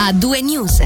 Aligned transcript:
a 0.00 0.14
due 0.14 0.40
news. 0.40 0.80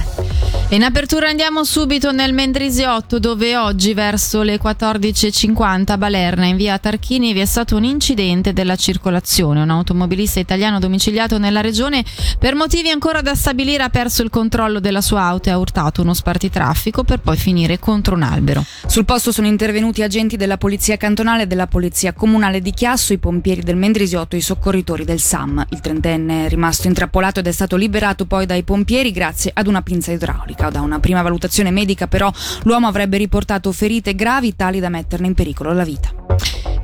In 0.75 0.83
apertura 0.83 1.29
andiamo 1.29 1.63
subito 1.63 2.11
nel 2.11 2.33
Mendrisiotto 2.33 3.21
dove 3.21 3.57
oggi 3.57 3.95
verso 3.95 4.43
le 4.43 4.59
14.50 4.61 5.93
a 5.93 5.97
Balerna 5.97 6.47
in 6.47 6.57
via 6.57 6.77
Tarchini 6.81 7.33
vi 7.33 7.39
è 7.39 7.45
stato 7.45 7.77
un 7.77 7.85
incidente 7.85 8.53
della 8.53 8.75
circolazione. 8.75 9.63
Un 9.63 9.71
automobilista 9.71 10.41
italiano 10.41 10.81
domiciliato 10.81 11.39
nella 11.39 11.61
regione 11.61 12.05
per 12.41 12.57
motivi 12.57 12.91
ancora 12.91 13.21
da 13.21 13.37
stabilire 13.37 13.85
ha 13.85 13.89
perso 13.89 14.25
il 14.25 14.31
controllo 14.31 14.81
della 14.81 15.01
sua 15.01 15.23
auto 15.23 15.49
e 15.49 15.53
ha 15.53 15.59
urtato 15.59 16.03
uno 16.03 16.13
spartitraffico 16.13 17.05
per 17.05 17.21
poi 17.21 17.37
finire 17.37 17.79
contro 17.79 18.17
un 18.17 18.23
albero. 18.23 18.65
Sul 18.89 19.05
posto 19.05 19.31
sono 19.31 19.47
intervenuti 19.47 20.03
agenti 20.03 20.37
della 20.37 20.59
polizia 20.59 20.97
cantonale 20.97 21.45
e 21.45 21.47
della 21.47 21.69
polizia 21.69 22.13
comunale 22.13 22.61
di 22.61 22.73
Chiasso, 22.73 23.13
i 23.13 23.19
pompieri 23.19 23.63
del 23.63 23.77
Mendrisiotto 23.77 24.35
e 24.35 24.41
i 24.41 24.43
soccorritori 24.43 25.05
del 25.05 25.21
SAM. 25.21 25.67
Il 25.71 25.79
trentenne 25.79 26.47
è 26.47 26.49
rimasto 26.49 26.89
intrappolato 26.89 27.39
ed 27.39 27.47
è 27.47 27.53
stato 27.53 27.77
liberato 27.77 28.27
poi 28.27 28.45
dai 28.45 28.65
pompieri 28.65 29.13
grazie 29.13 29.53
ad 29.55 29.69
una 29.69 29.81
pinza 29.81 30.11
idraulica. 30.11 30.63
Da 30.71 30.81
una 30.81 31.01
prima 31.01 31.23
valutazione 31.23 31.71
medica 31.71 32.07
però 32.07 32.33
l'uomo 32.63 32.87
avrebbe 32.87 33.17
riportato 33.17 33.71
ferite 33.73 34.15
gravi 34.15 34.57
tali 34.57 34.81
da 34.81 34.89
metterne 34.89 35.27
in 35.27 35.35
pericolo 35.35 35.73
la 35.73 35.85
vita. 35.85 36.24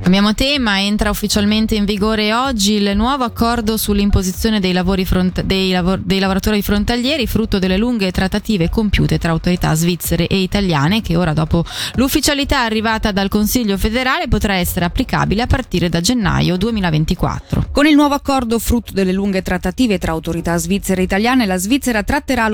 Cambiamo 0.01 0.33
tema, 0.33 0.81
entra 0.81 1.11
ufficialmente 1.11 1.75
in 1.75 1.85
vigore 1.85 2.33
oggi 2.33 2.73
il 2.73 2.95
nuovo 2.95 3.23
accordo 3.23 3.77
sull'imposizione 3.77 4.59
dei, 4.59 4.73
front- 5.05 5.43
dei, 5.43 5.69
lavor- 5.69 6.01
dei, 6.03 6.17
lavoratori 6.17 6.63
frontalieri, 6.63 7.27
frutto 7.27 7.59
delle 7.59 7.77
lunghe 7.77 8.11
trattative 8.11 8.67
compiute 8.67 9.19
tra 9.19 9.29
autorità 9.29 9.73
svizzere 9.75 10.25
e 10.25 10.39
italiane, 10.39 11.01
che 11.01 11.15
ora 11.15 11.33
dopo 11.33 11.63
l'ufficialità 11.95 12.61
arrivata 12.61 13.11
dal 13.11 13.29
Consiglio 13.29 13.77
federale 13.77 14.27
potrà 14.27 14.55
essere 14.55 14.85
applicabile 14.85 15.43
a 15.43 15.47
partire 15.47 15.87
da 15.87 16.01
gennaio 16.01 16.57
2024. 16.57 17.67
Con 17.71 17.85
il 17.85 17.93
nuovo 17.93 18.15
accordo, 18.15 18.57
frutto 18.57 18.93
delle 18.93 19.13
lunghe 19.13 19.43
trattative 19.43 19.99
tra 19.99 20.13
autorità 20.13 20.57
svizzere 20.57 21.01
e 21.01 21.03
italiane, 21.05 21.45
la 21.45 21.57
Svizzera 21.57 22.01
tratterrà, 22.01 22.49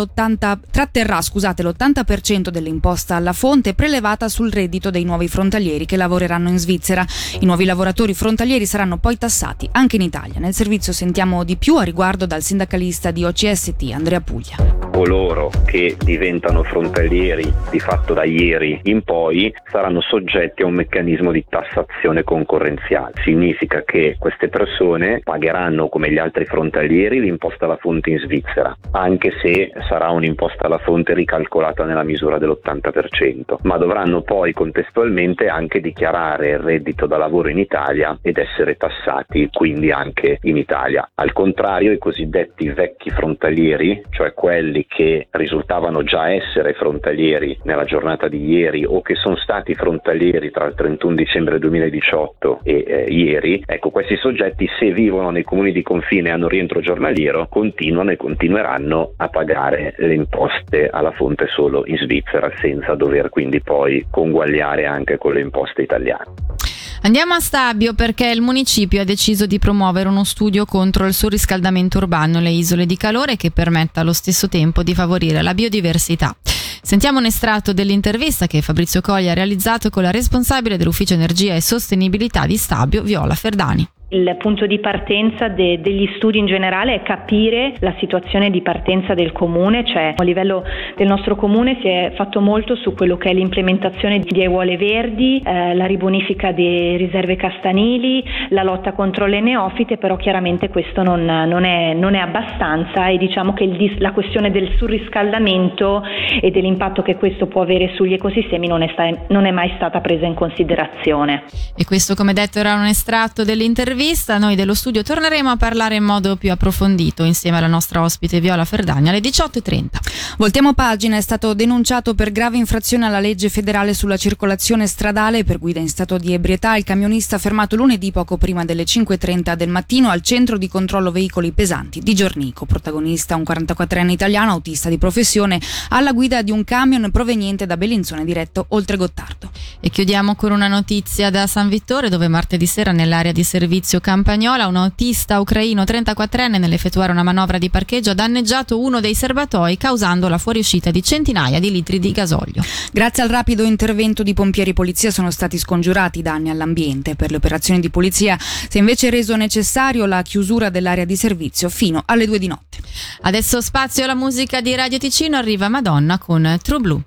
tratterrà 0.69 1.21
scusate, 1.21 1.63
l'80% 1.63 2.49
dell'imposta 2.49 3.15
alla 3.15 3.33
fonte 3.33 3.73
prelevata 3.73 4.27
sul 4.27 4.51
reddito 4.51 4.91
dei 4.91 5.05
nuovi 5.05 5.29
frontalieri 5.29 5.85
che 5.85 5.95
lavoreranno 5.95 6.49
in 6.49 6.59
Svizzera. 6.59 7.05
I 7.39 7.45
nuovi 7.45 7.65
lavoratori 7.65 8.13
frontalieri 8.15 8.65
saranno 8.65 8.97
poi 8.97 9.17
tassati 9.17 9.69
anche 9.73 9.95
in 9.95 10.01
Italia. 10.01 10.39
Nel 10.39 10.53
servizio 10.53 10.91
sentiamo 10.91 11.43
di 11.43 11.55
più 11.55 11.77
a 11.77 11.83
riguardo 11.83 12.25
dal 12.25 12.41
sindacalista 12.41 13.11
di 13.11 13.23
OCST 13.23 13.91
Andrea 13.93 14.21
Puglia 14.21 14.86
coloro 14.97 15.51
che 15.67 15.95
diventano 16.03 16.63
frontalieri 16.63 17.53
di 17.69 17.79
fatto 17.79 18.15
da 18.15 18.23
ieri 18.23 18.79
in 18.85 19.03
poi 19.03 19.53
saranno 19.69 20.01
soggetti 20.01 20.63
a 20.63 20.65
un 20.65 20.73
meccanismo 20.73 21.31
di 21.31 21.45
tassazione 21.47 22.23
concorrenziale. 22.23 23.13
Significa 23.23 23.83
che 23.83 24.15
queste 24.17 24.47
persone 24.47 25.21
pagheranno 25.23 25.87
come 25.87 26.11
gli 26.11 26.17
altri 26.17 26.45
frontalieri 26.45 27.19
l'imposta 27.19 27.65
alla 27.65 27.77
fonte 27.77 28.09
in 28.09 28.17
Svizzera, 28.17 28.75
anche 28.89 29.33
se 29.39 29.71
sarà 29.87 30.09
un'imposta 30.09 30.65
alla 30.65 30.79
fonte 30.79 31.13
ricalcolata 31.13 31.85
nella 31.85 32.01
misura 32.01 32.39
dell'80%, 32.39 33.57
ma 33.61 33.77
dovranno 33.77 34.23
poi 34.23 34.51
contestualmente 34.51 35.47
anche 35.47 35.79
dichiarare 35.79 36.49
il 36.49 36.59
reddito 36.59 37.05
da 37.05 37.17
lavoro 37.17 37.49
in 37.49 37.59
Italia 37.59 38.17
ed 38.23 38.39
essere 38.39 38.77
tassati 38.77 39.47
quindi 39.53 39.91
anche 39.91 40.39
in 40.41 40.57
Italia. 40.57 41.07
Al 41.13 41.33
contrario, 41.33 41.91
i 41.91 41.99
cosiddetti 41.99 42.67
vecchi 42.69 43.11
frontalieri, 43.11 44.01
cioè 44.09 44.33
quelli 44.33 44.85
che 44.87 45.27
risultavano 45.31 46.03
già 46.03 46.31
essere 46.31 46.73
frontalieri 46.73 47.59
nella 47.63 47.83
giornata 47.83 48.27
di 48.27 48.43
ieri 48.45 48.85
o 48.85 49.01
che 49.01 49.15
sono 49.15 49.35
stati 49.35 49.73
frontalieri 49.75 50.49
tra 50.51 50.65
il 50.65 50.75
31 50.75 51.15
dicembre 51.15 51.59
2018 51.59 52.61
e 52.63 52.83
eh, 52.87 53.03
ieri, 53.09 53.63
ecco 53.65 53.89
questi 53.89 54.15
soggetti 54.17 54.67
se 54.79 54.91
vivono 54.91 55.29
nei 55.29 55.43
comuni 55.43 55.71
di 55.71 55.81
confine 55.81 56.29
e 56.29 56.31
hanno 56.31 56.47
rientro 56.47 56.79
giornaliero 56.79 57.47
continuano 57.49 58.11
e 58.11 58.17
continueranno 58.17 59.13
a 59.17 59.27
pagare 59.27 59.93
le 59.97 60.13
imposte 60.13 60.89
alla 60.89 61.11
fonte 61.11 61.47
solo 61.47 61.83
in 61.85 61.97
Svizzera 61.97 62.51
senza 62.59 62.95
dover 62.95 63.29
quindi 63.29 63.61
poi 63.61 64.05
conguagliare 64.09 64.85
anche 64.85 65.17
con 65.17 65.33
le 65.33 65.41
imposte 65.41 65.81
italiane. 65.81 66.56
Andiamo 67.01 67.35
a 67.35 67.39
Stabio 67.39 67.93
perché 67.93 68.29
il 68.29 68.41
municipio 68.41 69.01
ha 69.01 69.05
deciso 69.05 69.45
di 69.45 69.59
promuovere 69.59 70.09
uno 70.09 70.23
studio 70.23 70.65
contro 70.65 71.05
il 71.05 71.13
surriscaldamento 71.13 71.99
urbano 71.99 72.39
e 72.39 72.41
le 72.41 72.49
isole 72.49 72.85
di 72.85 72.97
calore 72.97 73.37
che 73.37 73.51
permetta 73.51 74.01
allo 74.01 74.13
stesso 74.13 74.49
tempo 74.49 74.83
di 74.83 74.93
favorire 74.93 75.41
la 75.41 75.53
biodiversità. 75.53 76.35
Sentiamo 76.81 77.19
un 77.19 77.25
estratto 77.25 77.73
dell'intervista 77.73 78.47
che 78.47 78.61
Fabrizio 78.61 79.01
Coglia 79.01 79.31
ha 79.31 79.35
realizzato 79.35 79.89
con 79.89 80.03
la 80.03 80.11
responsabile 80.11 80.77
dell'Ufficio 80.77 81.13
Energia 81.13 81.53
e 81.53 81.61
Sostenibilità 81.61 82.45
di 82.45 82.57
Stabio, 82.57 83.03
Viola 83.03 83.35
Ferdani. 83.35 83.87
Il 84.09 84.37
punto 84.37 84.65
di 84.67 84.79
partenza 84.79 85.49
de- 85.49 85.81
degli 85.81 86.09
studi 86.15 86.37
in 86.37 86.45
generale 86.45 86.93
è 86.93 87.03
capire 87.03 87.73
la 87.79 87.93
situazione 87.99 88.49
di 88.49 88.61
partenza 88.61 89.13
del 89.13 89.33
comune, 89.33 89.83
cioè 89.85 90.13
a 90.15 90.23
livello 90.23 90.63
del 90.95 91.07
nostro 91.07 91.35
comune 91.35 91.77
si 91.81 91.89
è 91.89 92.13
fatto 92.15 92.39
molto 92.39 92.77
su 92.77 92.93
quello 92.93 93.17
che 93.17 93.31
è 93.31 93.33
l'implementazione 93.33 94.19
di 94.19 94.39
aiuole 94.39 94.77
verdi, 94.77 95.41
eh, 95.45 95.75
la 95.75 95.85
ribonifica 95.85 96.53
di 96.53 96.95
riserve 96.95 97.35
castanili, 97.35 98.23
la 98.51 98.63
lotta 98.63 98.93
contro 98.93 99.25
le 99.25 99.41
neofite, 99.41 99.97
però 99.97 100.15
chiaramente 100.15 100.69
questo 100.69 101.03
non, 101.03 101.25
non, 101.25 101.65
è, 101.65 101.93
non 101.93 102.15
è, 102.15 102.19
abbastanza 102.19 103.07
e 103.07 103.17
diciamo 103.17 103.51
che 103.51 103.65
il, 103.65 103.95
la 103.99 104.13
questione 104.13 104.51
del 104.51 104.73
surriscaldamento 104.77 106.01
e 106.39 106.49
dell'impatto 106.49 107.01
che 107.01 107.17
questo 107.17 107.47
può 107.47 107.61
avere 107.61 107.91
sugli 107.93 108.13
ecosistemi 108.13 108.67
non 108.67 108.83
è, 108.83 108.89
sta- 108.93 109.25
non 109.27 109.45
è 109.45 109.51
mai 109.51 109.73
stata 109.75 109.99
presa 109.99 110.25
in 110.25 110.33
considerazione. 110.33 111.43
E 111.75 111.83
questo 111.83 112.15
come 112.15 112.31
detto 112.31 112.59
era 112.59 112.73
un 112.75 112.85
estratto 112.85 113.43
dell'intervista 113.43 113.95
intervista 113.97 114.37
noi 114.37 114.55
dello 114.55 114.75
studio 114.75 115.01
torneremo 115.01 115.49
a 115.49 115.57
parlare 115.57 115.95
in 115.95 116.03
modo 116.03 116.35
più 116.35 116.51
approfondito 116.51 117.23
insieme 117.23 117.57
alla 117.57 117.65
nostra 117.65 118.03
ospite 118.03 118.39
Viola 118.39 118.63
Ferdagna 118.63 119.09
alle 119.09 119.21
18.30. 119.21 120.35
Voltiamo 120.37 120.73
pagina, 120.73 121.17
è 121.17 121.21
stato 121.21 121.55
denunciato 121.55 122.13
per 122.13 122.31
grave 122.31 122.57
infrazione 122.57 123.07
alla 123.07 123.19
legge 123.19 123.49
federale 123.49 123.95
sulla 123.95 124.15
circolazione 124.15 124.85
stradale 124.85 125.43
per 125.43 125.57
guida 125.57 125.79
in 125.79 125.89
stato 125.89 126.19
di 126.19 126.31
ebrietà 126.31 126.75
il 126.75 126.83
camionista 126.83 127.39
fermato 127.39 127.75
lunedì 127.75 128.11
poco 128.11 128.37
prima 128.37 128.65
delle 128.65 128.83
5.30 128.83 129.55
del 129.55 129.69
mattino 129.69 130.11
al 130.11 130.21
centro 130.21 130.59
di 130.59 130.67
controllo 130.67 131.11
veicoli 131.11 131.51
pesanti 131.51 131.99
di 131.99 132.13
Giornico. 132.13 132.67
Protagonista 132.67 133.35
un 133.35 133.45
44enne 133.47 134.11
italiano, 134.11 134.51
autista 134.51 134.89
di 134.89 134.99
professione, 134.99 135.59
alla 135.89 136.11
guida 136.11 136.43
di 136.43 136.51
un 136.51 136.63
camion 136.63 137.09
proveniente 137.09 137.65
da 137.65 137.77
Bellinzone 137.77 138.23
diretto 138.23 138.67
oltre 138.69 138.95
Gottardo. 138.95 139.49
E 139.79 139.89
chiudiamo 139.89 140.35
con 140.35 140.51
una 140.51 140.67
notizia 140.67 141.31
da 141.31 141.47
San 141.47 141.67
Vittore 141.67 142.09
dove 142.09 142.27
martedì 142.27 142.67
sera 142.67 142.91
nell'area 142.91 143.31
di 143.31 143.43
servizio 143.43 143.85
Maurizio 143.87 144.01
Campagnola, 144.01 144.67
un 144.67 144.75
autista 144.75 145.39
ucraino 145.39 145.83
34enne 145.83 146.59
nell'effettuare 146.59 147.13
una 147.13 147.23
manovra 147.23 147.57
di 147.57 147.69
parcheggio 147.69 148.09
ha 148.09 148.13
danneggiato 148.13 148.81
uno 148.81 148.99
dei 148.99 149.15
serbatoi 149.15 149.77
causando 149.77 150.27
la 150.27 150.37
fuoriuscita 150.37 150.91
di 150.91 151.01
centinaia 151.01 151.61
di 151.61 151.71
litri 151.71 151.97
di 151.97 152.11
gasolio. 152.11 152.61
Grazie 152.91 153.23
al 153.23 153.29
rapido 153.29 153.63
intervento 153.63 154.23
di 154.23 154.33
pompieri 154.33 154.71
e 154.71 154.73
polizia 154.73 155.09
sono 155.09 155.31
stati 155.31 155.57
scongiurati 155.57 156.19
i 156.19 156.21
danni 156.21 156.49
all'ambiente. 156.49 157.15
Per 157.15 157.31
le 157.31 157.37
operazioni 157.37 157.79
di 157.79 157.89
polizia 157.89 158.37
si 158.37 158.75
è 158.75 158.79
invece 158.79 159.09
reso 159.09 159.37
necessario 159.37 160.05
la 160.05 160.21
chiusura 160.21 160.69
dell'area 160.69 161.05
di 161.05 161.15
servizio 161.15 161.69
fino 161.69 162.03
alle 162.07 162.25
due 162.25 162.39
di 162.39 162.47
notte. 162.47 162.79
Adesso 163.21 163.61
spazio 163.61 164.03
alla 164.03 164.15
musica 164.15 164.59
di 164.59 164.75
Radio 164.75 164.97
Ticino 164.97 165.37
arriva 165.37 165.69
Madonna 165.69 166.17
con 166.17 166.57
True 166.61 166.79
Blue. 166.79 167.01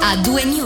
A 0.00 0.16
due 0.16 0.44
news. 0.44 0.62